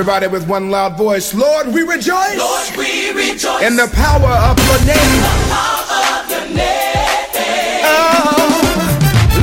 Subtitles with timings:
[0.00, 1.34] Everybody with one loud voice.
[1.34, 2.38] Lord, we rejoice.
[2.38, 3.60] Lord, we rejoice.
[3.60, 4.96] In the power of your name.
[4.96, 5.84] The power
[6.16, 7.84] of your name.
[7.84, 8.80] Oh,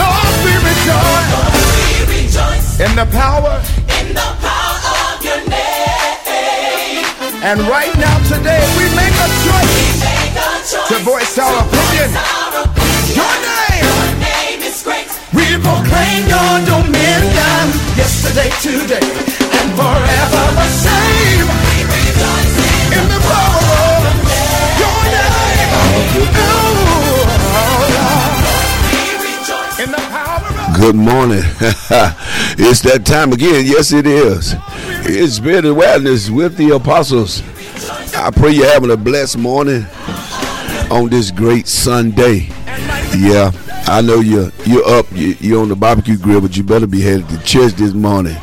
[0.01, 1.29] Lord, we rejoice.
[1.29, 2.81] Lord, we rejoice.
[2.81, 3.61] In the power.
[4.01, 4.81] In the power
[5.13, 7.05] of your name.
[7.45, 10.01] And right now, today, we make a choice.
[10.01, 10.89] Make a choice.
[10.89, 12.09] To voice our to opinion.
[12.09, 13.13] Voice our opinion.
[13.13, 13.85] Your name.
[13.93, 15.05] Your name is great.
[15.37, 17.77] We proclaim your dominion.
[17.93, 19.05] Yesterday, today,
[30.79, 31.43] Good morning.
[32.57, 33.65] it's that time again.
[33.67, 34.55] Yes, it is.
[35.05, 37.43] It's of Awareness with the apostles.
[38.15, 39.85] I pray you're having a blessed morning
[40.89, 42.47] on this great Sunday.
[43.15, 43.51] Yeah,
[43.85, 45.05] I know you're you're up.
[45.11, 48.37] You're on the barbecue grill, but you better be headed to church this morning.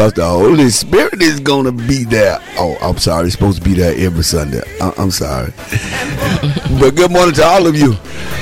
[0.00, 2.38] Cause the Holy Spirit is gonna be there.
[2.56, 3.26] Oh, I'm sorry.
[3.26, 4.62] It's supposed to be there every Sunday.
[4.80, 5.52] I- I'm sorry.
[6.80, 7.92] But good morning to all of you.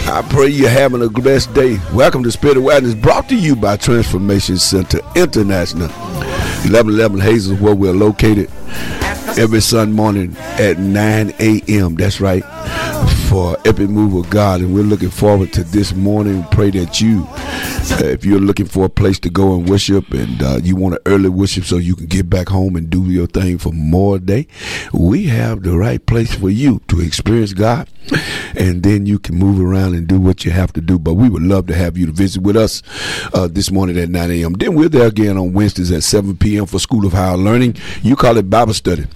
[0.07, 1.81] I pray you're having a blessed day.
[1.93, 5.89] Welcome to Spirit of Awareness, brought to you by Transformation Center International.
[5.89, 8.49] 1111 Hazel, where we're located
[9.37, 11.97] every Sunday morning at 9 a.m.
[11.97, 12.45] That's right,
[13.29, 14.61] for Epic Move of God.
[14.61, 16.45] And we're looking forward to this morning.
[16.51, 20.43] Pray that you, uh, if you're looking for a place to go and worship and
[20.43, 23.27] uh, you want an early worship so you can get back home and do your
[23.27, 24.47] thing for more day,
[24.95, 27.89] we have the right place for you to experience God.
[28.57, 30.99] And then you can move around and do what you have to do.
[30.99, 32.83] But we would love to have you to visit with us
[33.35, 34.55] uh, this morning at 9 a.m.
[34.55, 36.65] Then we're there again on Wednesdays at 7 p.m.
[36.65, 37.77] for School of Higher Learning.
[38.03, 39.07] You call it Bible study.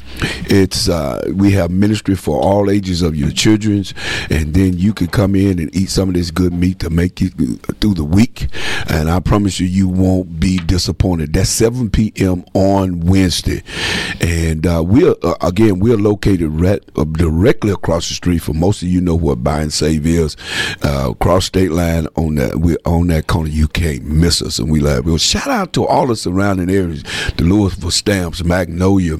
[0.45, 3.95] It's uh, we have ministry for all ages of your children's,
[4.31, 7.21] and then you can come in and eat some of this good meat to make
[7.21, 8.49] you through the week.
[8.89, 11.33] And I promise you, you won't be disappointed.
[11.33, 12.45] That's 7 p.m.
[12.55, 13.63] on Wednesday,
[14.21, 18.83] and uh, we're uh, again we're located right, uh, directly across the street from most
[18.83, 20.37] of you know what Buy and Save is.
[20.83, 23.49] Uh, across state line on that we're on that corner.
[23.49, 25.07] You can't miss us, and we love.
[25.07, 27.03] Well, shout out to all the surrounding areas,
[27.37, 29.19] the Lewisville Stamps, Magnolia.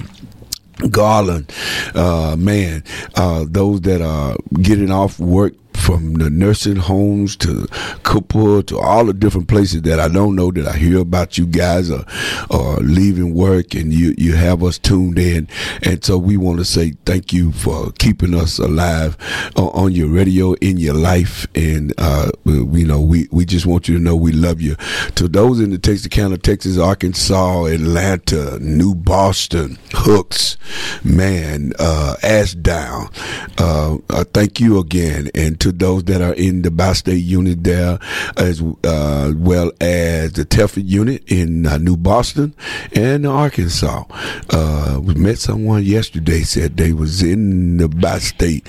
[0.89, 1.51] Garland,
[1.95, 2.83] uh, man,
[3.15, 7.67] uh, those that are getting off work from the nursing homes to
[8.03, 11.45] Cooper to all the different places that I don't know that I hear about you
[11.45, 12.05] guys are,
[12.49, 15.49] are leaving work and you, you have us tuned in.
[15.81, 19.17] And so we want to say thank you for keeping us alive
[19.57, 21.47] on, on your radio in your life.
[21.53, 24.75] And, uh, we, you know, we, we just want you to know we love you.
[25.15, 30.57] To those in the Texarkana, Texas, Arkansas, Atlanta, New Boston, Hooks,
[31.03, 33.09] man, uh, Ashdown.
[33.57, 35.29] Uh, uh, thank you again.
[35.35, 37.99] And to those that are in the bi-state unit there,
[38.37, 42.53] as uh, well as the Telford unit in uh, New Boston
[42.93, 44.03] and Arkansas.
[44.49, 48.67] Uh, we met someone yesterday said they was in the bi-state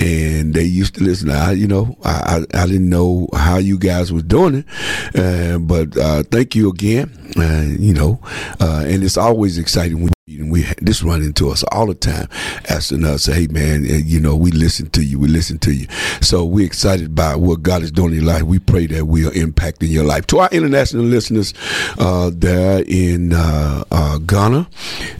[0.00, 1.30] and they used to listen.
[1.30, 5.58] I, you know, I, I, I didn't know how you guys was doing it, uh,
[5.58, 7.18] but uh, thank you again.
[7.36, 8.20] Uh, you know,
[8.60, 12.28] and it's always exciting when we this run into us all the time,
[12.68, 15.88] asking us, "Hey, man, eh, you know, we listen to you, we listen to you."
[16.20, 18.42] So we're excited by what God is doing in your life.
[18.42, 20.28] We pray that we are impacting your life.
[20.28, 21.52] To our international listeners,
[21.98, 24.68] uh, there in uh, uh, Ghana,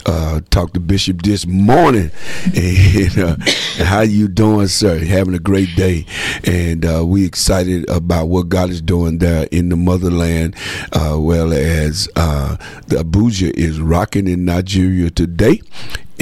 [0.07, 2.13] uh, talked to Bishop this morning,
[2.55, 3.37] and uh,
[3.79, 5.01] how you doing, sir?
[5.05, 6.07] Having a great day,
[6.45, 10.55] and uh, we excited about what God is doing there in the motherland,
[10.93, 15.61] well as the Abuja is rocking in Nigeria today.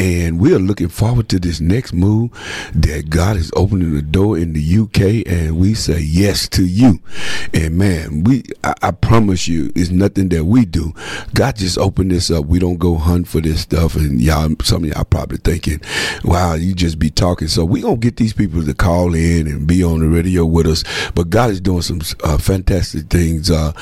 [0.01, 2.31] And we are looking forward to this next move
[2.75, 7.01] that God is opening the door in the UK, and we say yes to you.
[7.53, 10.95] And man, we I, I promise you, it's nothing that we do.
[11.35, 12.47] God just opened this up.
[12.47, 15.83] We don't go hunt for this stuff, and y'all, some of y'all probably thinking,
[16.25, 19.67] "Wow, you just be talking." So we gonna get these people to call in and
[19.67, 20.83] be on the radio with us.
[21.15, 23.73] But God is doing some uh, fantastic things uh,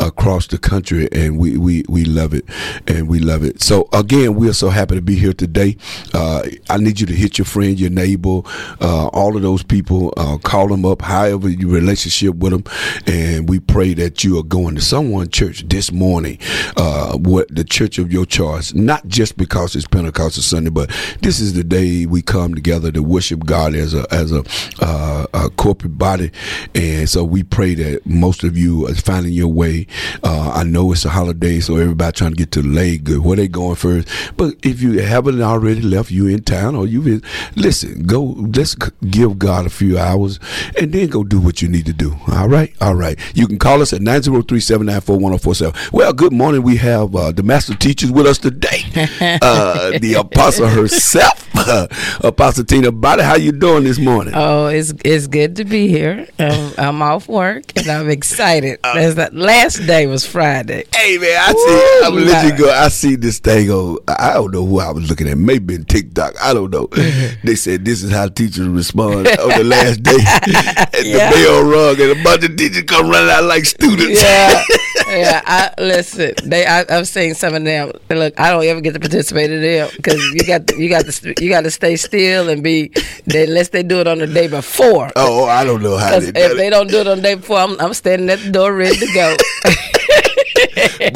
[0.00, 2.44] across the country, and we we we love it,
[2.88, 3.62] and we love it.
[3.62, 5.67] So again, we are so happy to be here today.
[6.14, 8.40] Uh, I need you to hit your friend, your neighbor,
[8.80, 10.12] uh, all of those people.
[10.16, 12.64] Uh, call them up, however your relationship with them,
[13.06, 16.38] and we pray that you are going to someone church this morning,
[16.76, 18.74] uh, what the church of your choice.
[18.74, 20.90] Not just because it's Pentecostal Sunday, but
[21.20, 24.44] this is the day we come together to worship God as a as a,
[24.80, 26.30] uh, a corporate body,
[26.74, 29.86] and so we pray that most of you are finding your way.
[30.22, 33.24] Uh, I know it's a holiday, so everybody trying to get to the leg good.
[33.24, 34.08] Where they going first?
[34.36, 37.22] But if you have an already left, you in town, or you in.
[37.56, 38.22] Listen, go.
[38.22, 40.38] Let's give God a few hours,
[40.78, 42.16] and then go do what you need to do.
[42.32, 43.18] All right, all right.
[43.34, 45.92] You can call us at 903-794-1047.
[45.92, 46.62] Well, good morning.
[46.62, 48.84] We have uh, the master teachers with us today.
[49.40, 51.48] Uh, the apostle herself,
[52.24, 53.22] Apostle Tina Body.
[53.22, 54.34] How you doing this morning?
[54.36, 56.26] Oh, it's it's good to be here.
[56.38, 58.80] Um, I'm off work and I'm excited.
[58.82, 60.84] That last day was Friday.
[60.94, 62.00] Hey man, I see.
[62.06, 62.70] I'm let you go.
[62.70, 63.98] I see this thing on.
[64.08, 65.37] I don't know who I was looking at.
[65.38, 66.34] Maybe in TikTok.
[66.42, 66.86] I don't know.
[67.44, 70.10] they said this is how teachers respond on the last day,
[70.98, 71.30] and Yeah.
[71.30, 74.20] the bell rung, and a bunch of teachers come running out like students.
[74.22, 74.62] Yeah,
[75.08, 75.40] yeah.
[75.46, 76.34] I listen.
[76.44, 77.92] They, I, I've seen some of them.
[78.10, 81.34] Look, I don't ever get to participate in them because you got you got to
[81.40, 82.90] you got to stay still and be
[83.26, 85.10] they, unless they do it on the day before.
[85.16, 86.18] oh, I don't know how.
[86.18, 88.50] they if they don't do it on the day before, I'm, I'm standing at the
[88.50, 89.36] door ready to go.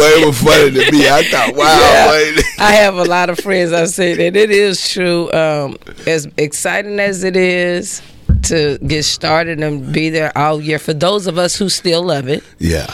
[0.05, 1.09] It was funny to me.
[1.09, 2.43] I thought, wow, Yeah.
[2.59, 5.33] I have a lot of friends I say that it is true.
[5.33, 5.77] Um,
[6.07, 8.03] as exciting as it is
[8.45, 12.29] to get started and be there all year, for those of us who still love
[12.29, 12.93] it, yeah.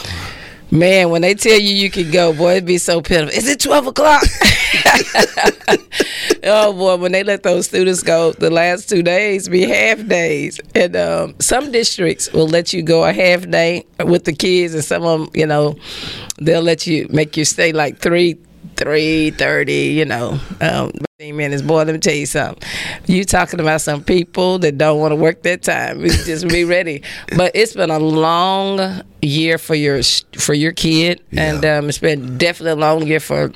[0.71, 3.35] Man, when they tell you you can go, boy, it'd be so pitiful.
[3.35, 4.23] Is it 12 o'clock?
[6.43, 10.59] oh, boy, when they let those students go, the last two days be half days.
[10.75, 14.83] And um, some districts will let you go a half day with the kids, and
[14.83, 15.75] some of them, you know,
[16.37, 18.37] they'll let you make you stay like three,
[18.79, 19.93] three thirty.
[19.99, 21.61] You know, um, minutes.
[21.61, 22.67] Boy, let me tell you something.
[23.05, 26.01] You talking about some people that don't want to work that time.
[26.01, 27.03] Just be ready.
[27.35, 30.01] But it's been a long year for your
[30.37, 31.53] for your kid, Yeah.
[31.53, 33.51] and um, it's been definitely a long year for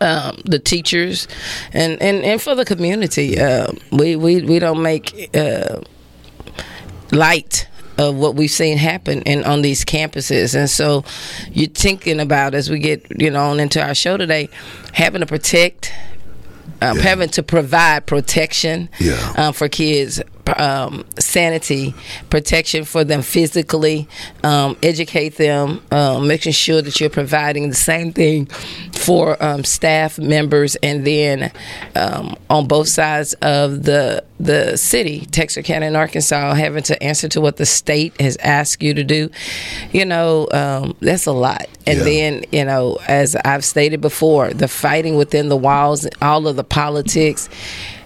[0.00, 1.28] um, the teachers
[1.72, 3.38] and, and, and for the community.
[3.38, 5.80] Uh, we, we, we don't make uh,
[7.12, 10.54] light of what we've seen happen in on these campuses.
[10.54, 11.04] And so
[11.52, 14.48] you're thinking about as we get, you know, on into our show today,
[14.92, 15.92] having to protect
[16.80, 17.02] um, Yeah.
[17.02, 19.34] having to provide protection Yeah.
[19.36, 20.20] um, for kids,
[20.56, 21.94] um, sanity,
[22.30, 24.08] protection for them physically,
[24.42, 28.46] um, educate them, um, making sure that you're providing the same thing
[28.92, 31.52] for um, staff members, and then
[31.96, 37.40] um, on both sides of the the city, Texarkana and Arkansas, having to answer to
[37.40, 39.30] what the state has asked you to do.
[39.92, 41.66] You know, um, that's a lot.
[41.86, 42.04] And Yeah.
[42.04, 46.64] then, you know, as I've stated before, the fighting within the walls, all of the
[46.64, 47.48] politics,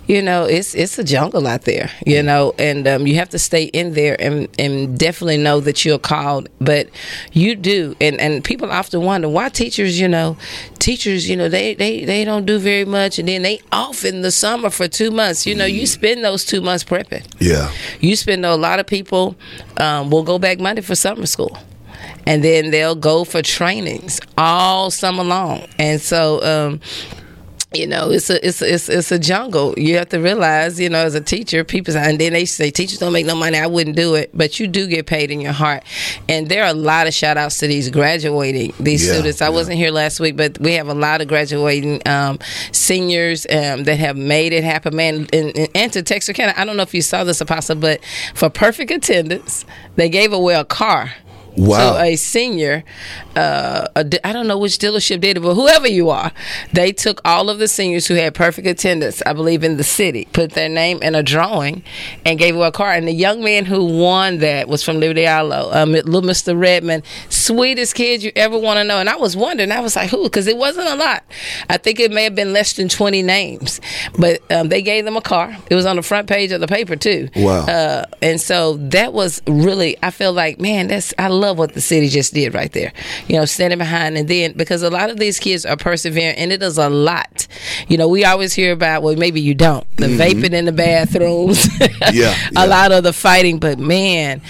[0.06, 3.38] you know, it's it's a jungle out there, you know, and um, you have to
[3.38, 6.48] stay in there and, and definitely know that you're called.
[6.60, 6.88] But
[7.32, 10.36] you do, and, and people often wonder why teachers, you know,
[10.78, 14.22] teachers, you know, they, they, they don't do very much, and then they off in
[14.22, 15.46] the summer for two months.
[15.46, 17.72] You know, you spend those two months prepping Yeah.
[18.00, 19.36] you spend a lot of people
[19.78, 21.58] um, will go back Monday for summer school.
[22.28, 25.66] And then they'll go for trainings all summer long.
[25.78, 26.80] And so, um,
[27.74, 29.74] you know, it's a it's a, it's it's a jungle.
[29.76, 32.70] You have to realize, you know, as a teacher, people say, and then they say
[32.70, 33.58] teachers don't make no money.
[33.58, 35.82] I wouldn't do it, but you do get paid in your heart.
[36.28, 39.42] And there are a lot of shout outs to these graduating these Yeah, students.
[39.42, 39.50] I yeah.
[39.50, 42.38] wasn't here last week, but we have a lot of graduating um,
[42.70, 44.94] seniors um, that have made it happen.
[44.94, 48.00] Man, and, and, and to Texarkana, I don't know if you saw this, Apostle, but
[48.34, 49.64] for perfect attendance,
[49.96, 51.12] they gave away a car.
[51.56, 51.94] Wow.
[51.94, 52.84] To a senior,
[53.34, 56.32] uh, a di- I don't know which dealership did it, but whoever you are,
[56.72, 60.28] they took all of the seniors who had perfect attendance, I believe, in the city,
[60.32, 61.82] put their name in a drawing,
[62.24, 62.92] and gave away a car.
[62.92, 66.58] And the young man who won that was from Liberty um, little Mr.
[66.58, 68.98] Redmond, sweetest kid you ever want to know.
[68.98, 70.24] And I was wondering, I was like, who?
[70.24, 71.24] Because it wasn't a lot.
[71.68, 73.80] I think it may have been less than 20 names,
[74.18, 75.56] but um, they gave them a car.
[75.70, 77.28] It was on the front page of the paper, too.
[77.36, 77.66] Wow.
[77.66, 81.80] Uh, and so that was really, I feel like, man, that's, I love what the
[81.80, 82.92] city just did right there.
[83.28, 86.52] You know, standing behind and then because a lot of these kids are persevering and
[86.52, 87.46] it is a lot.
[87.88, 91.66] You know, we always hear about, well, maybe you don't, the vaping in the bathrooms,
[91.66, 91.92] Mm-hmm.
[92.16, 92.64] Yeah, yeah.
[92.64, 94.40] a lot of the fighting, but man,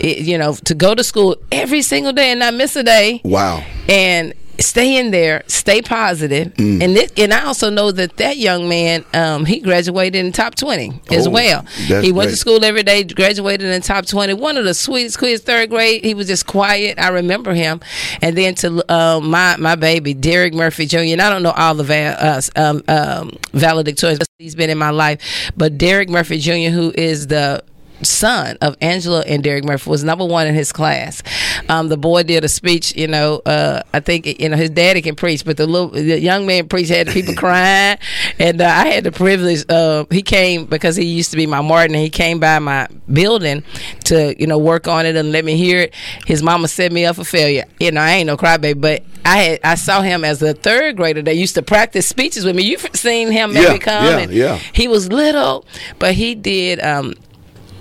[0.00, 3.20] it, you know, to go to school every single day and not miss a day
[3.24, 3.62] Wow.
[3.88, 6.52] and stay in there, stay positive.
[6.54, 6.82] Mm.
[6.82, 10.54] and it, and I also know that that young man, um, he graduated in top
[10.54, 11.62] twenty as Oh, well.
[12.02, 14.34] He went to school every day, graduated in top twenty.
[14.34, 16.04] One of the sweetest kids, third grade.
[16.04, 16.98] He was just quiet.
[16.98, 17.80] I remember him.
[18.22, 20.98] And then to um, my my baby, Derek Murphy Jr.
[20.98, 24.24] And I don't know all the val- uh, um, um, valedictorians.
[24.38, 27.62] He's been in my life, but Derek Murphy Jr., who is the
[28.02, 31.22] son of Angela and Derek Murphy was number one in his class.
[31.68, 32.94] Um, the boy did a speech.
[32.96, 36.18] You know, uh, I think you know his daddy can preach, but the little the
[36.20, 37.98] young man preached had people crying,
[38.38, 39.64] and uh, I had the privilege.
[39.68, 41.94] Uh, he came because he used to be my Martin.
[41.94, 43.62] And he came by my building
[44.04, 45.94] to you know work on it and let me hear it.
[46.26, 47.64] His mama set me up for failure.
[47.78, 50.96] You know, I ain't no crybaby, but I had I saw him as a third
[50.96, 51.22] grader.
[51.22, 52.64] that used to practice speeches with me.
[52.64, 54.04] You've seen him maybe Yeah, come.
[54.04, 54.56] yeah, and yeah.
[54.72, 55.64] He was little,
[55.98, 56.80] but he did.
[56.80, 57.14] Um,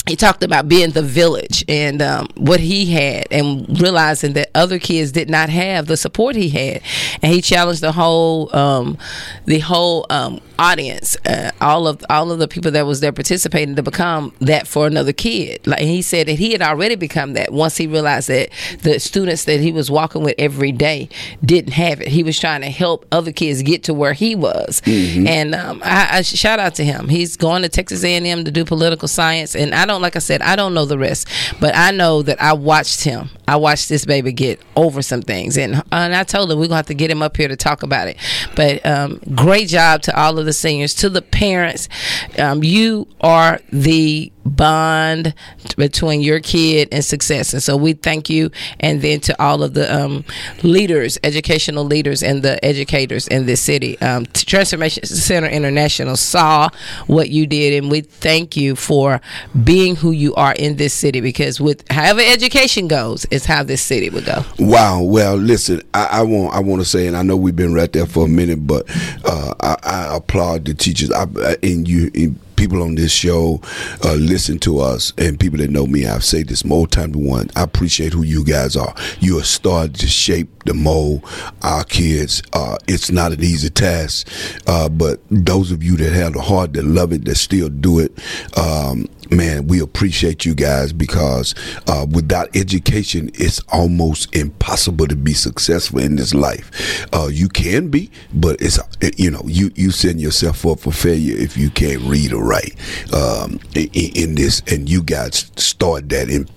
[0.08, 4.78] he talked about being the village and um, what he had and realizing that other
[4.78, 6.82] kids did not have the support he had.
[7.22, 8.98] And he challenged the whole um,
[9.46, 13.76] the whole um, audience uh, all of all of the people that was there participating
[13.76, 15.66] to become that for another kid.
[15.66, 18.50] Like he said that he had already become that once he realized that
[18.82, 21.08] the students that he was walking with every day
[21.44, 22.10] didn't have it.
[22.10, 24.82] He was trying to help other kids get to where he was.
[24.86, 27.08] And um, I, I shout out to him.
[27.08, 29.56] He's going to Texas A&M to do political science.
[29.56, 31.28] And I don't like I said I don't know the rest
[31.60, 35.58] but I know that I watched him I watched this baby get over some things.
[35.58, 37.84] And and I told him we're gonna have to get him up here to talk
[37.84, 38.18] about it.
[38.56, 41.90] But um, great job to all of the seniors to the parents.
[42.38, 45.34] Um, you are the bond
[45.78, 47.54] between your kid and success.
[47.54, 48.52] And so we thank you.
[48.80, 50.26] And then to all of the um,
[50.64, 54.00] leaders educational leaders and the educators in this city.
[54.02, 56.70] Um, transformation center international saw
[57.08, 57.82] what you did.
[57.82, 59.22] And we thank you for
[59.64, 61.22] being who you are in this city.
[61.22, 65.02] Because with however education goes is how this city would go Wow.
[65.02, 67.92] Well, listen, I, I want I want to say, and I know we've been right
[67.92, 68.86] there for a minute, but
[69.26, 71.12] uh, I, I applaud the teachers.
[71.12, 71.24] I,
[71.64, 72.12] and you.
[72.14, 73.62] And, People on this show
[74.04, 77.26] uh, listen to us, and people that know me, I've said this more time than
[77.26, 77.50] one.
[77.56, 78.94] I appreciate who you guys are.
[79.20, 81.24] You are starting to shape the mold
[81.62, 82.42] our kids.
[82.54, 84.28] Uh, it's not an easy task,
[84.68, 88.00] uh, but those of you that have the heart, that love it, that still do
[88.00, 88.12] it,
[88.58, 91.56] um, man, we appreciate you guys because
[91.88, 97.08] uh, without education, it's almost impossible to be successful in this life.
[97.14, 98.80] Uh, you can be, but it's
[99.18, 102.76] you know you you setting yourself up for failure if you can't read or write
[103.14, 106.48] um, in, in this, and you guys start that in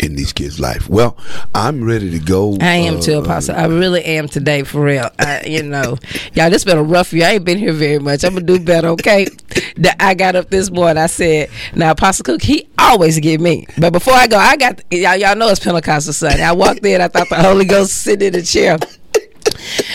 [0.00, 0.88] in these kids' life.
[0.88, 1.16] Well,
[1.54, 2.56] I'm ready to go.
[2.60, 3.56] I am uh, too, Apostle.
[3.56, 5.10] I really am today, for real.
[5.18, 5.98] I, you know,
[6.34, 7.26] y'all, this been a rough year.
[7.26, 8.24] I ain't been here very much.
[8.24, 9.26] I'm gonna do better, okay?
[9.76, 11.02] That I got up this morning.
[11.02, 14.80] I said, "Now, Apostle Cook, he always give me." But before I go, I got
[14.92, 15.16] y'all.
[15.16, 16.44] Y'all know it's Pentecostal Sunday.
[16.44, 17.00] I walked in.
[17.00, 18.78] I thought the Holy Ghost sitting in the chair.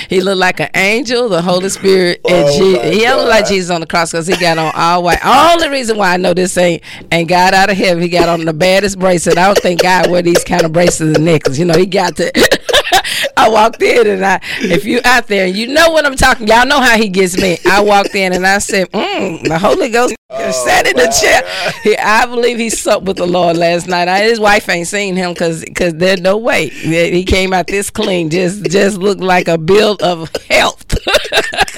[0.09, 3.47] He looked like an angel, the Holy Spirit, and Oh, Je- my he don't like
[3.47, 5.23] Jesus on the cross because he got on all white.
[5.25, 8.01] Only reason why I know this ain't ain't God out of heaven.
[8.01, 9.37] He got on the baddest bracelet.
[9.37, 11.59] I don't think God wear these kind of bracelets and necklaces.
[11.59, 12.31] You know, he got to.
[13.37, 16.47] I walked in and I, if you out there and you know what I'm talking,
[16.47, 17.57] y'all know how he gets me.
[17.65, 20.15] I walked in and I said, mm, the Holy Ghost
[20.51, 21.41] sat in the chair.
[21.83, 24.07] He, I believe he supped with the Lord last night.
[24.07, 27.89] I, his wife ain't seen him because because there's no way he came out this
[27.89, 28.29] clean.
[28.29, 30.85] Just just looked like a build of health.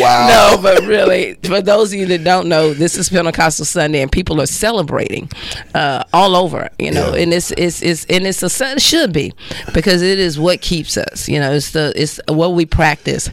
[0.00, 0.56] Wow.
[0.56, 4.12] No, but really, for those of you that don't know, this is Pentecostal Sunday, and
[4.12, 5.30] people are celebrating
[5.74, 6.68] uh, all over.
[6.78, 7.22] You know, Yeah.
[7.22, 9.32] and it's it's it's and it's a it should be
[9.72, 11.28] because it is what keeps us.
[11.28, 13.30] You know, it's the it's what we practice.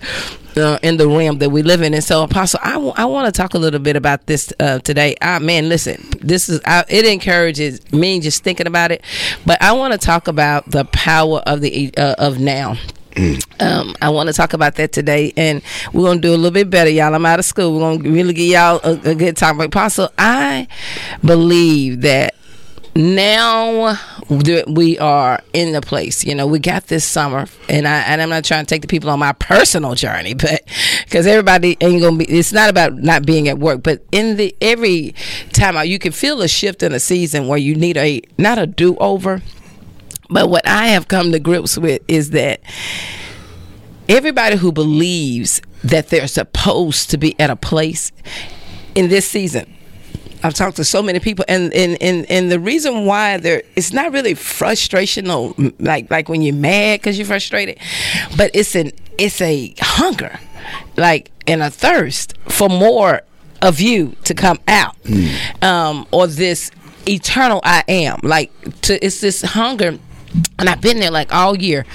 [0.57, 3.53] Uh, in the realm that we live in, and so Apostle, I want to talk
[3.53, 5.15] a little bit about this uh, today.
[5.21, 9.03] Ah, man, listen, this is I, it encourages me just thinking about it,
[9.45, 12.77] but I want to talk about the power of the uh, of now.
[13.59, 16.69] Um, I want to talk about that today, and we're gonna do a little bit
[16.69, 17.13] better, y'all.
[17.13, 17.73] I'm out of school.
[17.73, 19.57] We're gonna really give y'all a, a good time.
[19.57, 20.67] But Apostle, I
[21.21, 22.35] believe that
[22.95, 23.97] now
[24.29, 28.29] we are in the place you know we got this summer and i and i'm
[28.29, 30.61] not trying to take the people on my personal journey but
[31.11, 34.55] because everybody ain't gonna be it's not about not being at work but in the
[34.61, 35.13] every
[35.51, 38.57] time out you can feel a shift in a season where you need a not
[38.57, 39.41] a do-over
[40.31, 42.61] but what I have come to grips with is that
[44.07, 48.13] everybody who believes that they're supposed to be at a place
[48.95, 49.73] in this season.
[50.43, 53.93] I've talked to so many people, and and, and, and the reason why there it's
[53.93, 57.77] not really frustration or mm, like like when you're mad because you're frustrated,
[58.37, 60.39] but it's an it's a hunger,
[60.97, 63.21] like in a thirst for more
[63.61, 64.95] of you to come out,
[65.61, 66.71] um, or this
[67.07, 68.19] eternal I am.
[68.23, 68.51] Like
[68.81, 69.99] to it's this hunger
[70.59, 71.85] and I've been there like all year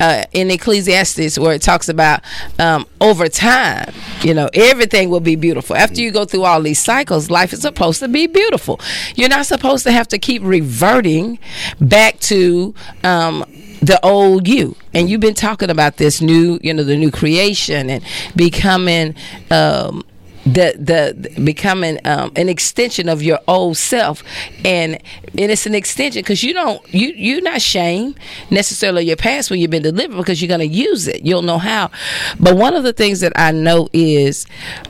[0.00, 2.20] uh, in Ecclesiastes where it talks about
[2.58, 5.76] um, over time, you know, everything will be beautiful.
[5.76, 8.80] After you go through all these cycles, life is supposed to be beautiful.
[9.16, 11.38] You're not supposed to have to keep reverting
[11.80, 13.44] back to um,
[13.80, 14.76] the old you.
[14.94, 18.04] And you've been talking about this new, you know, the new creation and
[18.36, 19.14] becoming.
[19.50, 20.04] Um,
[20.44, 24.22] the the becoming um, an extension of your old self,
[24.64, 28.14] and and it's an extension because you don't you you're not shame
[28.50, 31.26] necessarily your past when you've been delivered because you're going to use it.
[31.26, 31.90] You'll know how.
[32.38, 34.46] But one of the things that I know is,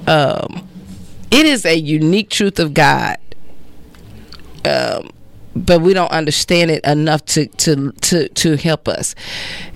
[0.07, 0.69] um,
[1.33, 3.19] it is a unique truth of God.
[4.65, 5.11] Um,
[5.55, 9.15] but we don't understand it enough to to to to help us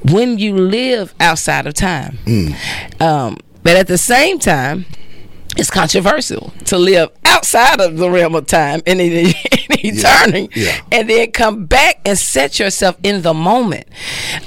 [0.04, 2.18] when you live outside of time.
[3.00, 4.86] Um, but at the same time,
[5.56, 9.32] it's controversial to live outside of the realm of time and in,
[9.70, 10.80] eternity, yeah.
[10.92, 13.86] and then come back and set yourself in the moment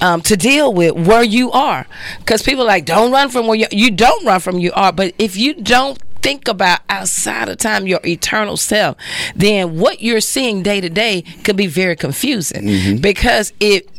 [0.01, 1.88] um, to deal with where you are.
[2.19, 4.91] Because people are like don't run from where you you don't run from you are,
[4.91, 8.97] but if you don't think about outside of time your eternal self,
[9.36, 12.63] then what you're seeing day to day could be very confusing.
[12.63, 13.01] Mm-hmm.
[13.01, 13.89] Because it.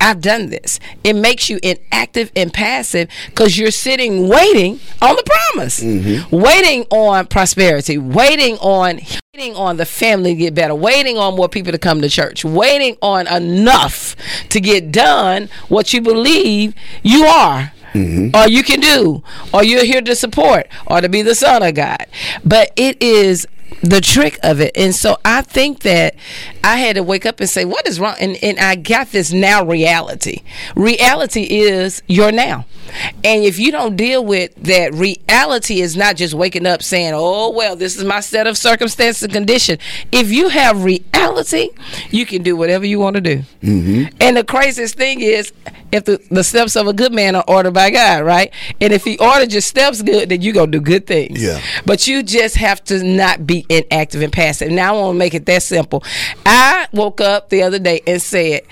[0.00, 0.78] I've done this.
[1.02, 6.36] It makes you inactive and passive because you're sitting waiting on the promise, mm-hmm.
[6.36, 9.00] waiting on prosperity, waiting on
[9.34, 12.44] waiting on the family to get better, waiting on more people to come to church,
[12.44, 14.14] waiting on enough
[14.50, 18.36] to get done what you believe you are Mm-hmm.
[18.36, 21.74] or you can do, or you're here to support, or to be the son of
[21.74, 22.06] God.
[22.44, 23.46] But it is
[23.82, 24.76] the trick of it.
[24.76, 26.14] And so I think that
[26.64, 28.16] I had to wake up and say, what is wrong?
[28.20, 30.42] And, and I got this now reality.
[30.74, 32.66] Reality is your now.
[33.22, 37.50] And if you don't deal with that, reality is not just waking up saying, oh,
[37.50, 39.78] well, this is my set of circumstances and condition.
[40.10, 41.70] If you have reality,
[42.10, 43.42] you can do whatever you want to do.
[43.62, 44.16] Mm-hmm.
[44.20, 45.52] And the craziest thing is,
[45.92, 48.52] if the, the steps of a good man are ordered by God, right?
[48.80, 51.42] And if he ordered your steps good, then you're going to do good things.
[51.42, 51.60] Yeah.
[51.86, 54.70] But you just have to not be inactive and passive.
[54.70, 56.02] Now I want to make it that simple.
[56.44, 58.62] I woke up the other day and said,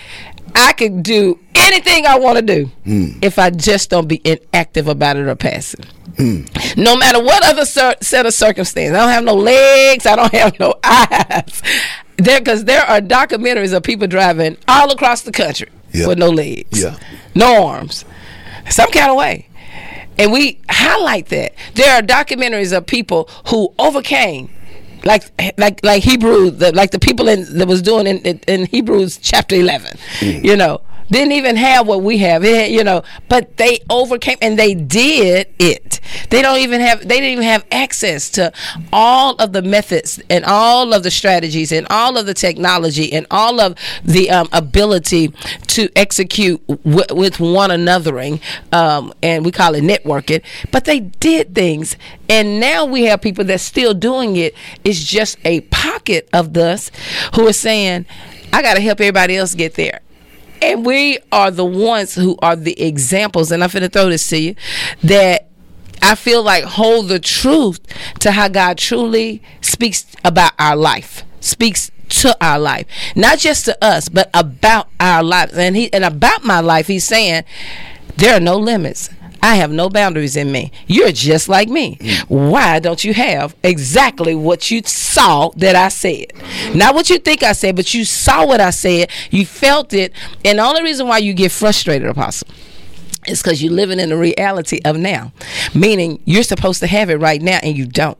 [0.54, 3.18] I can do anything I want to do hmm.
[3.22, 5.84] if I just don't be inactive about it or passive.
[6.16, 6.42] Hmm.
[6.76, 10.32] No matter what other cir- set of circumstances, I don't have no legs, I don't
[10.34, 11.62] have no eyes.
[12.16, 16.06] There, because there are documentaries of people driving all across the country Yeah.
[16.06, 16.96] with no legs, Yeah.
[17.34, 18.06] no arms,
[18.70, 19.48] some kind of way
[20.18, 24.50] and we highlight that there are documentaries of people who overcame
[25.06, 25.24] like
[25.56, 29.18] like like hebrew the, like the people in that was doing in, in, in hebrews
[29.18, 30.44] chapter 11 mm.
[30.44, 32.44] you know didn't even have what we have.
[32.44, 36.00] You know but they overcame and they did it.
[36.30, 38.52] They don't even have they didn't even have access to
[38.92, 43.26] all of the methods and all of the strategies and all of the technology and
[43.30, 45.28] all of the um, ability
[45.68, 48.40] to execute w- with one anothering
[48.72, 50.42] um, and we call it networking.
[50.70, 51.96] But they did things.
[52.28, 54.54] And now we have people that's still doing it.
[54.84, 56.90] It's just a pocket of us
[57.34, 58.06] who are saying
[58.52, 60.00] i got to help everybody else get there
[60.62, 64.28] and we are the ones who are the examples and i'm going to throw this
[64.28, 64.54] to you
[65.02, 65.46] that
[66.02, 67.80] I feel like hold the truth
[68.20, 73.84] to how God truly speaks about our life, speaks to our life, not just to
[73.84, 75.54] us, but about our lives.
[75.54, 77.44] And he and about my life, he's saying
[78.16, 79.10] there are no limits.
[79.42, 80.72] I have no boundaries in me.
[80.86, 81.96] You're just like me.
[81.96, 82.50] Mm.
[82.50, 86.32] Why don't you have exactly what you saw that I said?
[86.74, 89.10] Not what you think I said, but you saw what I said.
[89.30, 90.12] You felt it.
[90.44, 92.48] And the only reason why you get frustrated, Apostle,
[93.26, 95.32] it's because you're living in the reality of now,
[95.74, 98.18] meaning you're supposed to have it right now and you don't.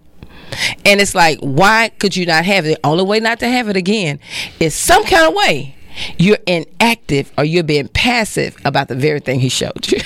[0.84, 2.80] And it's like, why could you not have it?
[2.82, 4.20] The only way not to have it again
[4.60, 5.75] is some kind of way
[6.18, 9.98] you're inactive or you're being passive about the very thing he showed you.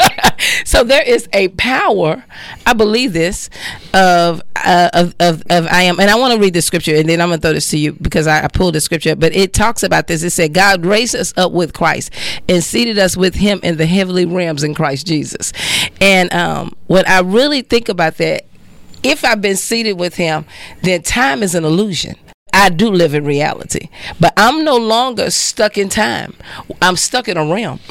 [0.64, 2.24] so there is a power,
[2.66, 3.50] I believe this,
[3.94, 7.08] of uh, of, of of I am, and I want to read the scripture, and
[7.08, 9.52] then I'm gonna throw this to you because I, I pulled the scripture, but it
[9.52, 10.22] talks about this.
[10.22, 12.10] It said, God raised us up with Christ
[12.48, 15.52] and seated us with Him in the heavenly realms in Christ Jesus.
[16.00, 18.46] And um, when I really think about that,
[19.02, 20.46] if I've been seated with him,
[20.82, 22.16] then time is an illusion.
[22.56, 26.34] I do live in reality, but I'm no longer stuck in time.
[26.80, 27.80] I'm stuck in a realm.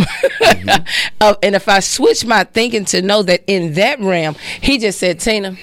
[1.21, 4.99] Uh, and if I switch my thinking to know that in that realm, he just
[4.99, 5.58] said, Tina,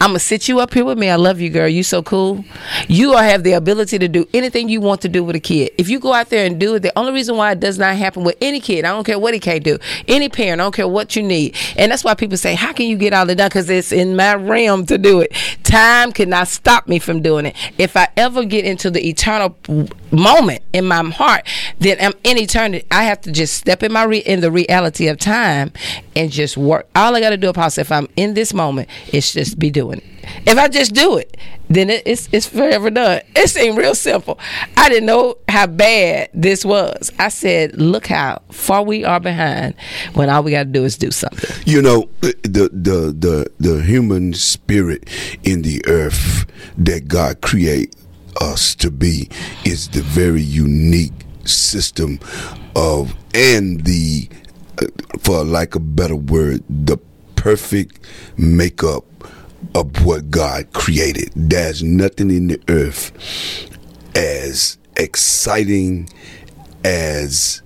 [0.00, 1.08] I'm gonna sit you up here with me.
[1.08, 1.68] I love you, girl.
[1.68, 2.44] You so cool.
[2.88, 5.70] You are have the ability to do anything you want to do with a kid.
[5.78, 7.96] If you go out there and do it, the only reason why it does not
[7.96, 10.74] happen with any kid, I don't care what he can't do, any parent, I don't
[10.74, 13.36] care what you need, and that's why people say, "How can you get all it
[13.36, 15.32] done?" Because it's in my realm to do it.
[15.62, 17.56] Time cannot stop me from doing it.
[17.78, 19.56] If I ever get into the eternal
[20.12, 21.46] moment in my heart,
[21.78, 22.86] then I'm in eternity.
[22.90, 25.72] I have to just step in my re- in the reality of time
[26.14, 26.88] and just work.
[26.94, 29.98] All I got to do, Apostle, if I'm in this moment, it's just be doing
[29.98, 30.04] it.
[30.46, 31.36] If I just do it,
[31.68, 33.22] then it, it's it's forever done.
[33.34, 34.38] It seemed real simple.
[34.76, 37.10] I didn't know how bad this was.
[37.18, 39.74] I said, "Look how far we are behind."
[40.14, 41.50] When all we got to do is do something.
[41.66, 45.08] You know, the the the the human spirit
[45.42, 46.46] in the earth
[46.78, 47.96] that God create
[48.40, 49.28] us to be
[49.64, 51.12] is the very unique
[51.44, 52.18] system
[52.76, 54.28] of and the
[54.80, 54.86] uh,
[55.18, 56.96] for like a better word the
[57.36, 57.98] perfect
[58.36, 59.04] makeup
[59.74, 61.30] of what God created.
[61.34, 63.12] There's nothing in the earth
[64.14, 66.08] as exciting
[66.84, 67.62] as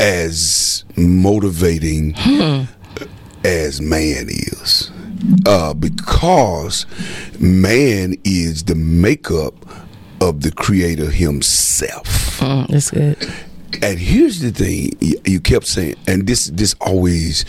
[0.00, 2.14] as motivating
[3.44, 4.90] as man is.
[5.46, 6.86] Uh, because
[7.38, 9.54] man is the makeup
[10.20, 12.38] of the creator himself.
[12.40, 13.16] Mm, that's good.
[13.82, 17.44] And here's the thing you, you kept saying, and this this always,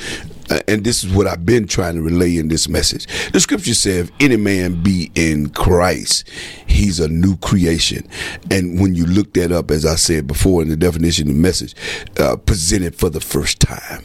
[0.49, 3.05] uh, and this is what I've been trying to relay in this message.
[3.31, 6.29] The scripture says, "If any man be in Christ,
[6.67, 8.07] he's a new creation."
[8.51, 11.41] And when you look that up, as I said before in the definition of the
[11.41, 11.75] message,
[12.17, 14.03] uh, presented for the first time.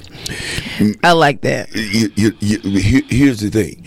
[1.05, 1.74] I like that.
[1.74, 3.85] You, you, you, here- here's the thing: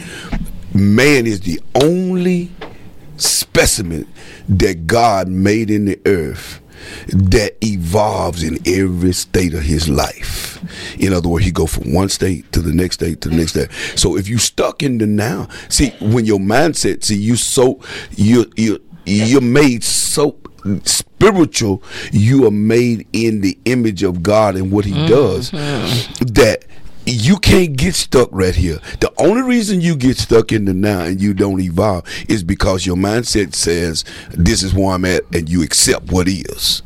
[0.73, 2.51] man is the only
[3.17, 4.07] specimen
[4.49, 6.61] that God made in the earth
[7.07, 10.59] that evolves in every state of his life.
[10.99, 13.51] In other words, he go from one state to the next state to the next
[13.51, 13.69] state.
[13.95, 17.79] So if you stuck in the now, see when your mindset, see you so
[18.11, 20.37] you you you're made so
[20.83, 21.83] spiritual.
[22.11, 25.51] You are made in the image of God and what He does.
[25.51, 26.25] Mm-hmm.
[26.33, 26.65] That
[27.05, 28.79] you can't get stuck right here.
[28.99, 32.85] The only reason you get stuck in the now and you don't evolve is because
[32.85, 36.81] your mindset says this is where I'm at and you accept what is.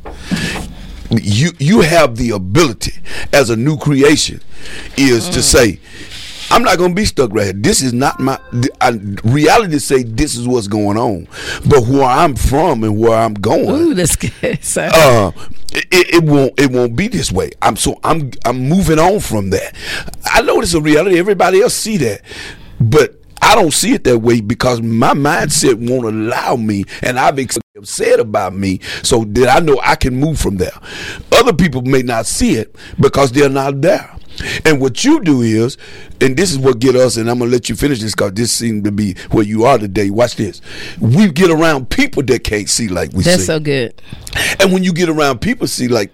[1.12, 2.94] You you have the ability
[3.34, 4.42] as a new creation
[4.96, 5.44] is to mm.
[5.44, 5.80] say
[6.52, 7.54] I'm not going to be stuck right here.
[7.54, 8.40] This is not my
[8.82, 8.90] I,
[9.24, 9.80] reality.
[9.80, 11.28] Say this is what's going on,
[11.68, 14.32] but where I'm from and where I'm going, Ooh, that's good.
[14.80, 15.32] Uh,
[15.72, 17.52] it, it won't it won't be this way.
[17.62, 19.76] I'm so I'm I'm moving on from that.
[20.26, 21.20] I know it's a reality.
[21.20, 22.22] Everybody else see that,
[22.80, 27.40] but I don't see it that way because my mindset won't allow me, and I've
[27.84, 30.78] said about me, so that I know I can move from there.
[31.32, 34.16] Other people may not see it because they're not there.
[34.66, 35.78] And what you do is,
[36.22, 38.52] and this is what get us, and I'm gonna let you finish this because this
[38.52, 40.10] seems to be where you are today.
[40.10, 40.62] Watch this.
[41.00, 43.32] We get around people that can't see like we see.
[43.32, 43.48] that's see.
[43.48, 44.02] so good.
[44.60, 46.12] And when you get around people see like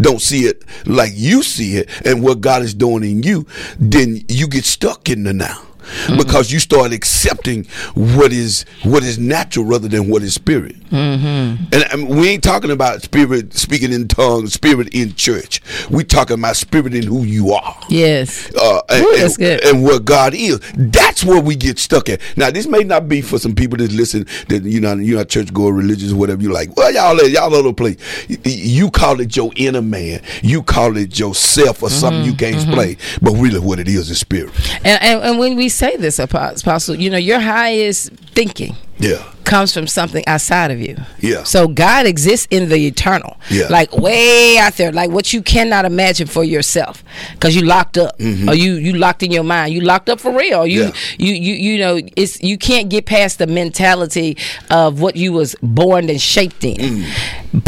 [0.00, 3.46] don't see it like you see it and what God is doing in you,
[3.78, 5.67] then you get stuck in the now.
[6.16, 11.64] Because you start accepting what is what is natural rather than what is spirit, mm-hmm.
[11.72, 15.60] and I mean, we ain't talking about spirit speaking in tongues, spirit in church.
[15.90, 18.50] We talking about spirit in who you are Yes.
[18.54, 19.64] uh, and, Ooh, that's and- good.
[19.64, 20.60] and what God is.
[20.76, 22.20] That's where we get stuck at.
[22.36, 25.28] Now, this may not be for some people that listen that you know you're not
[25.28, 26.42] church goer, religious, whatever.
[26.42, 27.96] You like, well, y'all y'all little place.
[28.44, 30.22] You call it your inner man.
[30.42, 32.96] You call it yourself or something you can't explain.
[33.22, 34.52] But really, what it is is spirit.
[34.84, 39.22] And, and and when we say this, Apo- Apostle, you know, your highest thinking Yeah.
[39.44, 40.96] comes from something outside of you.
[41.20, 41.44] Yeah.
[41.44, 43.36] So God exists in the eternal.
[43.50, 43.68] Yeah.
[43.70, 47.02] Like way out there, like what you cannot imagine for yourself,
[47.34, 49.72] because you locked up, or you you locked in your mind.
[49.74, 50.66] You locked up for real.
[50.66, 51.22] You Mm-hmm.
[51.22, 51.26] Yeah.
[51.26, 54.36] you you you know it's you can't get past the mentality
[54.70, 56.76] of what you was born and shaped in.
[56.76, 57.04] Mm.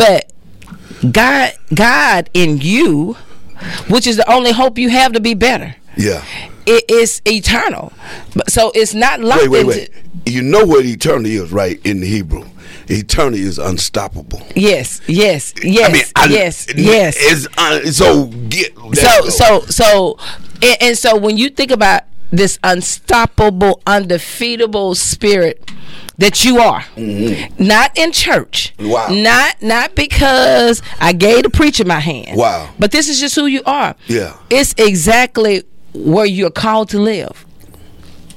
[0.03, 0.33] But
[1.13, 3.17] God God in you,
[3.89, 5.75] which is the only hope you have to be better.
[5.97, 6.23] Yeah.
[6.67, 7.93] It is eternal.
[8.35, 9.91] But- So it's not locked Wait, wait, wait.
[10.27, 11.81] You know what eternity is, right?
[11.85, 12.45] In the Hebrew,
[12.89, 14.43] eternity is unstoppable.
[14.55, 17.17] Yes, yes, yes, I mean, I- yes, yes.
[17.19, 20.19] It's uh, so get so so so
[20.63, 25.71] and, and so when you think about this unstoppable undefeatable spirit
[26.19, 26.85] that you are
[27.59, 28.91] not in church Mm-hmm.
[28.91, 29.09] Wow.
[29.11, 32.71] not not because i gave the preacher my hand Wow.
[32.79, 34.37] but this is just who you are Yeah.
[34.49, 35.65] it's exactly
[35.95, 37.45] where you're called to live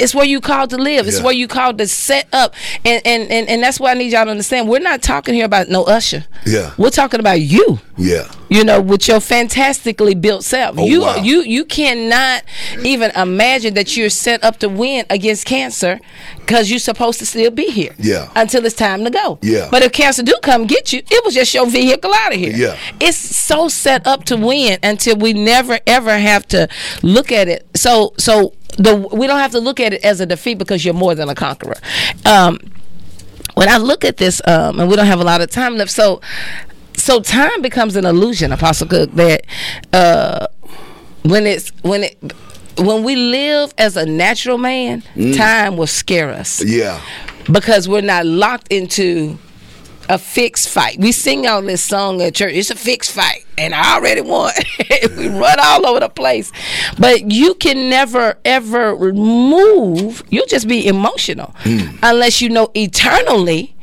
[0.03, 1.07] it's where you called to live.
[1.07, 1.23] It's Yeah.
[1.25, 2.53] where you called to set up,
[2.85, 4.67] and, and and and that's why I need y'all to understand.
[4.69, 6.25] We're not talking here about no usher.
[6.45, 6.71] Yeah.
[6.77, 8.27] we're talking about you Yeah.
[8.49, 11.15] you know with your fantastically built self Oh, you wow.
[11.17, 12.43] you you cannot
[12.83, 15.99] even imagine that you're set up to win against cancer
[16.39, 18.27] because you're supposed to still be here Yeah.
[18.35, 19.69] until it's time to go Yeah.
[19.71, 22.51] but if cancer do come get you it was just your vehicle out of here
[22.55, 22.75] Yeah.
[22.99, 26.67] it's so set up to win until we never ever have to
[27.01, 30.25] look at it so so the we don't have to look at it as a
[30.25, 31.77] defeat because you're more than a conqueror.
[32.25, 32.59] Um
[33.55, 35.91] when I look at this, um, and we don't have a lot of time left,
[35.91, 36.21] so
[36.97, 39.45] so time becomes an illusion, Apostle Cook, that
[39.93, 40.47] uh,
[41.23, 42.17] when it's when it
[42.79, 45.03] when we live as a natural man,
[45.35, 46.63] time will scare us.
[46.65, 46.99] Yeah.
[47.51, 49.37] because we're not locked into
[50.09, 50.99] a fixed fight.
[50.99, 52.53] We sing all this song at church.
[52.53, 54.53] It's a fixed fight, and I already won.
[55.17, 56.51] we run all over the place,
[56.99, 60.23] but you can never ever move.
[60.29, 61.55] You'll just be emotional
[62.01, 63.75] unless you know eternally.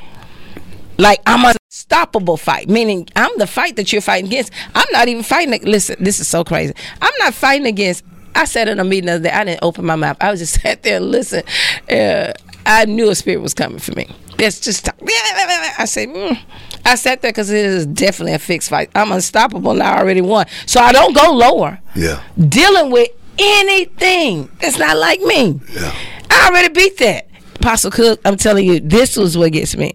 [0.99, 1.55] Like I'm a
[1.91, 4.53] unstoppable fight, meaning I'm the fight that you're fighting against.
[4.75, 5.63] I'm not even fighting.
[5.63, 6.75] Listen, this is so crazy.
[7.01, 8.05] I'm not fighting against.
[8.35, 10.17] I said in a meeting the other day, I didn't open my mouth.
[10.21, 11.43] I was just sat there and listen.
[11.91, 12.33] Uh,
[12.66, 14.09] I knew a spirit was coming for me.
[14.37, 16.38] That's just I said, mm.
[16.85, 18.90] I sat there because it is definitely a fixed fight.
[18.94, 19.92] I'm unstoppable now.
[19.94, 21.81] I already won, so I don't go lower.
[21.94, 22.23] Yeah.
[22.38, 25.61] Dealing with anything that's not like me.
[25.73, 25.94] Yeah.
[26.31, 27.27] I already beat that.
[27.57, 29.94] Apostle Cook, I'm telling you, this was what gets me.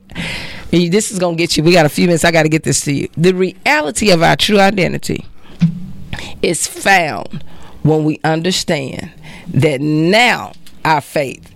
[0.70, 1.64] This is gonna get you.
[1.64, 2.24] We got a few minutes.
[2.26, 3.08] I got to get this to you.
[3.16, 5.26] The reality of our true identity
[6.42, 7.44] is found
[7.82, 9.12] when we understand
[9.48, 11.55] that now our faith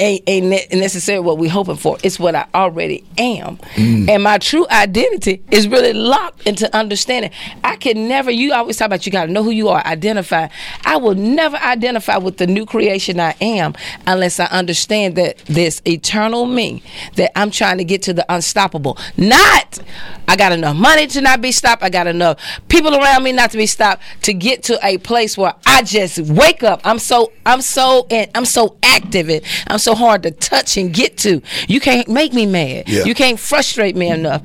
[0.00, 1.98] ain't, ain't necessarily what we're hoping for.
[2.02, 3.58] It's what I already am.
[3.74, 4.08] Mm.
[4.08, 7.30] And my true identity is really locked into understanding.
[7.62, 10.48] I can never, you always talk about you got to know who you are, identify.
[10.84, 13.74] I will never identify with the new creation I am
[14.06, 16.82] unless I understand that this eternal me,
[17.16, 18.98] that I'm trying to get to the unstoppable.
[19.16, 19.78] Not,
[20.26, 21.82] I got enough money to not be stopped.
[21.82, 25.36] I got enough people around me not to be stopped to get to a place
[25.36, 26.80] where I just wake up.
[26.84, 30.92] I'm so, I'm so, and I'm so active and I'm so hard to touch and
[30.92, 31.42] get to.
[31.68, 32.88] You can't make me mad.
[32.88, 33.04] Yeah.
[33.04, 34.42] You can't frustrate me enough.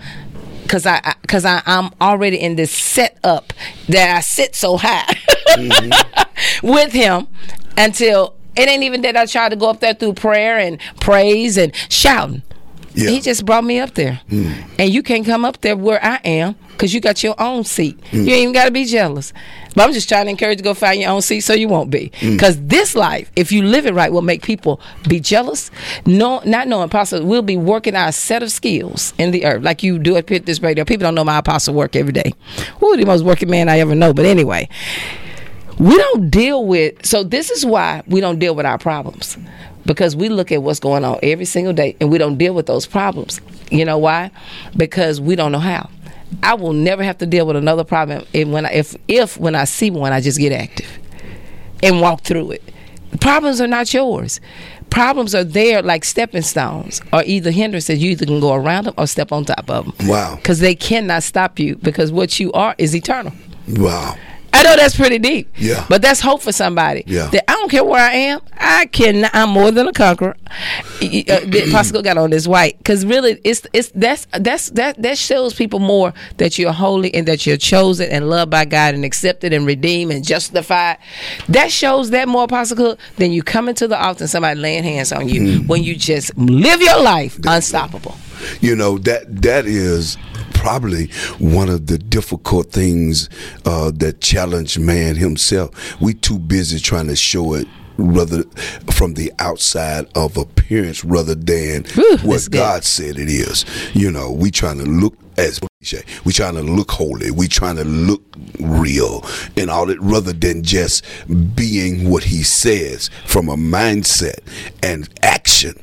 [0.68, 3.54] Cause I, I- cause I, I'm already in this setup
[3.88, 5.16] that I sit so high
[6.64, 7.28] with him
[7.78, 11.58] until it ain't even that I try to go up there through prayer and praise
[11.58, 12.42] and shouting.
[12.94, 13.10] Yeah.
[13.10, 14.56] He just brought me up there, mm.
[14.80, 18.00] and you can't come up there where I am because you got your own seat.
[18.12, 18.14] Mm.
[18.14, 19.34] You ain't even got to be jealous.
[19.76, 21.68] But I'm just trying to encourage you to go find your own seat so you
[21.68, 22.12] won't be.
[22.22, 22.34] Mm.
[22.34, 25.70] Because this life, if you live it right, will make people be jealous.
[26.06, 29.84] No, not knowing apostle, we'll be working our set of skills in the earth like
[29.84, 30.86] you do at Pit this radio.
[30.86, 32.34] People don't know my apostle work every day.
[32.80, 34.14] Who the most working man I ever know?
[34.14, 34.70] But anyway,
[35.78, 39.38] we don't deal with so this is why we don't deal with our problems
[39.86, 42.66] because we look at what's going on every single day and we don't deal with
[42.66, 44.32] those problems you know why
[44.78, 45.90] because we don't know how
[46.44, 49.56] i will never have to deal with another problem if when I, if if when
[49.56, 51.00] i see one i just get active
[51.84, 52.64] and walk through it.
[53.22, 54.42] Problems are not yours.
[54.90, 58.02] Problems are there like stepping stones or either hindrances.
[58.04, 60.08] You either can go around them or step on top of them.
[60.08, 60.36] Wow.
[60.36, 63.34] because they cannot stop you because what you are is eternal.
[63.68, 64.16] Wow.
[64.56, 65.52] I know that's pretty deep.
[65.58, 65.86] Yeah.
[65.90, 67.04] But that's hope for somebody.
[67.08, 67.28] Yeah.
[67.28, 68.40] That I don't care where I am.
[68.58, 69.30] I can.
[69.34, 70.36] I'm more than a conqueror.
[71.02, 75.54] Uh, Apostle got on this white because really, it's it's that's that's that that shows
[75.54, 79.52] people more that you're holy and that you're chosen and loved by God and accepted
[79.54, 80.98] and redeemed and justified.
[81.50, 85.12] That shows that more Cook than you coming to the altar and somebody laying hands
[85.12, 85.68] on you Mm.
[85.68, 88.16] when you just live your life unstoppable.
[88.62, 90.18] You know that that is
[90.66, 91.06] probably
[91.38, 93.30] one of the difficult things
[93.66, 96.02] uh, that challenge man himself.
[96.02, 98.44] We too busy trying to show it rather
[98.92, 102.50] from the outside of appearance rather than that's what.
[102.50, 103.64] God said it is.
[103.94, 105.62] You know, we trying to look as.
[106.24, 107.30] We trying to look holy.
[107.30, 108.24] We trying to look
[108.60, 109.24] real
[109.56, 111.06] and all it rather than just
[111.56, 114.40] being what he says from a mindset
[114.82, 115.76] and action.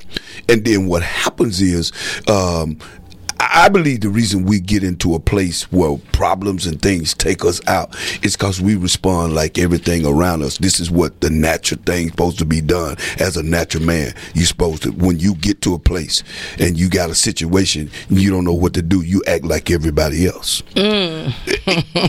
[0.48, 1.92] And then what happens is
[2.28, 2.78] um
[3.42, 7.44] I I believe the reason we get into a place where problems and things take
[7.44, 10.58] us out is because we respond like everything around us.
[10.58, 14.14] This is what the natural thing's supposed to be done as a natural man.
[14.34, 16.24] You're supposed to, when you get to a place
[16.58, 19.70] and you got a situation, and you don't know what to do, you act like
[19.70, 20.62] everybody else.
[20.74, 21.32] Mm.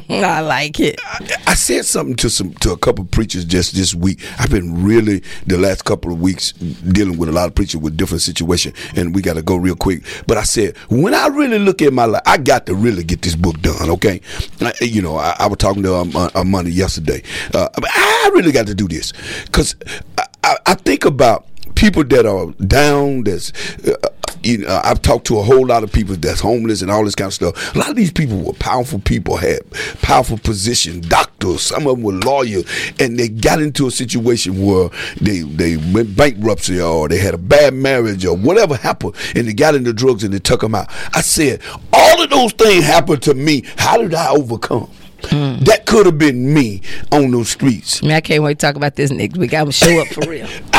[0.23, 0.99] I like it.
[1.45, 4.19] I said something to some to a couple of preachers just this week.
[4.39, 7.95] I've been really the last couple of weeks dealing with a lot of preachers with
[7.95, 10.03] different situations, and we got to go real quick.
[10.25, 13.21] But I said when I really look at my life, I got to really get
[13.21, 13.89] this book done.
[13.91, 14.21] Okay,
[14.61, 17.23] I, you know I, I was talking to um, uh, uh, money yesterday.
[17.53, 19.13] Uh, I really got to do this
[19.45, 19.75] because
[20.17, 23.23] I, I, I think about people that are down.
[23.23, 23.51] That's
[23.85, 23.95] uh,
[24.43, 27.15] you know, I've talked to a whole lot of people that's homeless and all this
[27.15, 27.75] kind of stuff.
[27.75, 29.59] A lot of these people were powerful people, had
[30.01, 31.61] powerful positions, doctors.
[31.61, 32.65] Some of them were lawyers,
[32.99, 34.89] and they got into a situation where
[35.21, 39.53] they they went bankruptcy or they had a bad marriage or whatever happened, and they
[39.53, 40.89] got into drugs and they took them out.
[41.13, 41.61] I said,
[41.93, 43.63] all of those things happened to me.
[43.77, 44.89] How did I overcome?
[45.31, 46.81] That could have been me
[47.11, 48.03] on those streets.
[48.03, 49.53] Man, I can't wait to talk about this next week.
[49.53, 50.47] I'm show up for real.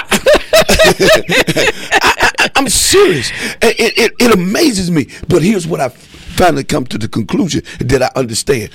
[2.02, 3.30] I, am serious.
[3.62, 5.08] It, it, it amazes me.
[5.28, 8.70] But here's what I finally come to the conclusion that I understand.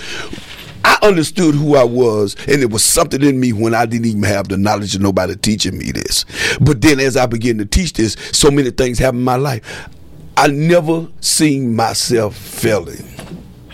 [0.84, 4.24] I understood who I was, and it was something in me when I didn't even
[4.24, 6.26] have the knowledge of nobody teaching me this.
[6.62, 9.90] But then, as I began to teach this, so many things happened in my life.
[10.38, 13.06] I never seen myself failing.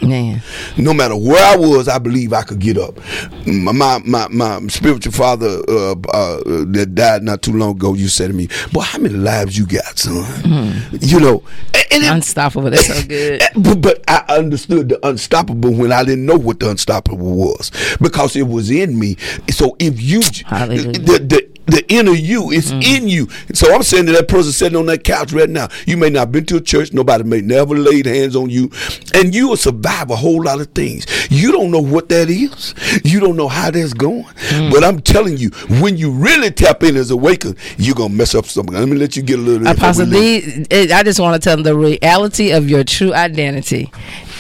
[0.01, 0.41] Man.
[0.77, 2.97] No matter where I was, I believe I could get up.
[3.45, 7.93] My my my, spiritual father uh, uh, that died not too long ago.
[7.93, 11.11] You said to me, "Boy, how many lives you got, son?" Mm.
[11.11, 11.43] You know,
[11.91, 12.69] and it, unstoppable.
[12.69, 13.41] That's so good.
[13.55, 18.35] But, but I understood the unstoppable when I didn't know what the unstoppable was because
[18.35, 19.15] it was in me.
[19.49, 20.91] So if you Hallelujah.
[20.91, 22.83] the, the the inner you is mm.
[22.83, 23.27] in you.
[23.53, 26.19] So I'm saying to that person sitting on that couch right now, you may not
[26.21, 28.71] have been to a church, nobody may never laid hands on you,
[29.13, 31.05] and you will survive a whole lot of things.
[31.31, 32.73] You don't know what that is.
[33.03, 34.23] You don't know how that's going.
[34.23, 34.71] Mm.
[34.71, 35.49] But I'm telling you,
[35.81, 38.75] when you really tap in as awakened, you're gonna mess up something.
[38.75, 39.67] Let me let you get a little.
[39.67, 43.91] Apostle D, I just want to tell them the reality of your true identity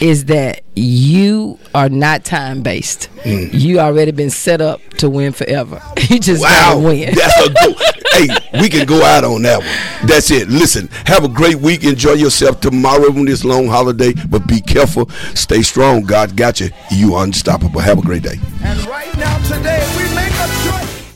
[0.01, 3.09] is that you are not time based.
[3.23, 3.53] Mm.
[3.53, 5.81] You already been set up to win forever.
[6.09, 7.15] you just wow, gotta win.
[7.15, 7.73] That's a go.
[8.11, 10.07] hey, we can go out on that one.
[10.07, 10.49] That's it.
[10.49, 11.83] Listen, have a great week.
[11.83, 15.09] Enjoy yourself tomorrow on this long holiday, but be careful.
[15.33, 16.03] Stay strong.
[16.03, 16.69] God got you.
[16.91, 17.79] You unstoppable.
[17.79, 18.39] Have a great day.
[18.63, 20.04] And right now, today, we make a choice.